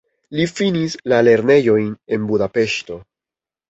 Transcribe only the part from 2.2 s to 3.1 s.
Budapeŝto.